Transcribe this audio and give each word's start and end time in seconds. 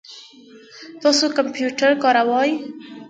تاسو 1.01 1.25
کمپیوټر 1.37 1.91
کاروئ؟ 2.03 2.51